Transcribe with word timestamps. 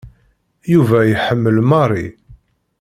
Yuba 0.73 0.97
iḥemmel 1.05 1.57
Mary. 1.69 2.07